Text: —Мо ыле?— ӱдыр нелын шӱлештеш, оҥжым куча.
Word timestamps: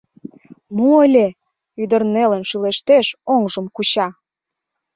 —Мо 0.75 0.89
ыле?— 1.07 1.27
ӱдыр 1.81 2.01
нелын 2.13 2.43
шӱлештеш, 2.49 3.07
оҥжым 3.33 3.65
куча. 3.75 4.07